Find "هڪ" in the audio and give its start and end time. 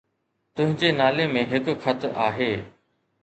1.53-1.75